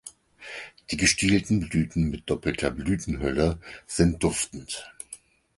[0.89, 4.91] Die gestielten Blüten mit doppelter Blütenhülle sind duftend.